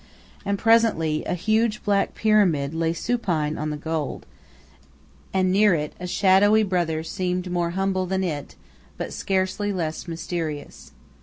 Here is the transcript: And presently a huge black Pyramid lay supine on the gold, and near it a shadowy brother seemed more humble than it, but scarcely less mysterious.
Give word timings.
And 0.45 0.57
presently 0.57 1.23
a 1.25 1.35
huge 1.35 1.83
black 1.83 2.15
Pyramid 2.15 2.73
lay 2.73 2.91
supine 2.91 3.55
on 3.59 3.69
the 3.69 3.77
gold, 3.77 4.25
and 5.31 5.51
near 5.51 5.75
it 5.75 5.93
a 5.99 6.07
shadowy 6.07 6.63
brother 6.63 7.03
seemed 7.03 7.51
more 7.51 7.69
humble 7.77 8.07
than 8.07 8.23
it, 8.23 8.55
but 8.97 9.13
scarcely 9.13 9.71
less 9.71 10.07
mysterious. 10.07 10.91